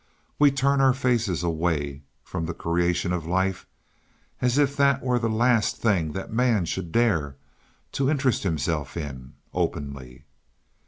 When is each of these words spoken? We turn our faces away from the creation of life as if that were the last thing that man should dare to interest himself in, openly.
We 0.39 0.49
turn 0.49 0.81
our 0.81 0.95
faces 0.95 1.43
away 1.43 2.01
from 2.23 2.47
the 2.47 2.55
creation 2.55 3.13
of 3.13 3.27
life 3.27 3.67
as 4.41 4.57
if 4.57 4.75
that 4.75 5.03
were 5.03 5.19
the 5.19 5.29
last 5.29 5.77
thing 5.77 6.13
that 6.13 6.33
man 6.33 6.65
should 6.65 6.91
dare 6.91 7.35
to 7.91 8.09
interest 8.09 8.41
himself 8.41 8.97
in, 8.97 9.33
openly. 9.53 10.23